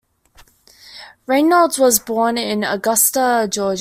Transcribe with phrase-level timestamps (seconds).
[1.27, 3.69] Reynolds was born in Augusta, Georgia.